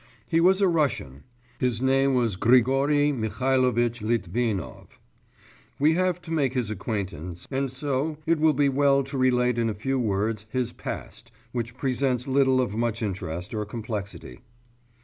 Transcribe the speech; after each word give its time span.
He 0.27 0.41
was 0.41 0.61
a 0.61 0.67
Russian; 0.67 1.25
his 1.59 1.79
name 1.79 2.15
was 2.15 2.35
Grigory 2.35 3.11
Mihalovitch 3.11 4.01
Litvinov. 4.01 4.99
We 5.77 5.93
have 5.93 6.19
to 6.23 6.31
make 6.31 6.55
his 6.55 6.71
acquaintance, 6.71 7.47
and 7.51 7.71
so 7.71 8.17
it 8.25 8.39
will 8.39 8.53
be 8.53 8.67
well 8.67 9.03
to 9.03 9.17
relate 9.19 9.59
in 9.59 9.69
a 9.69 9.75
few 9.75 9.99
words 9.99 10.47
his 10.49 10.73
past, 10.73 11.31
which 11.51 11.77
presents 11.77 12.27
little 12.27 12.61
of 12.61 12.75
much 12.75 13.03
interest 13.03 13.53
or 13.53 13.63
complexity. 13.63 14.39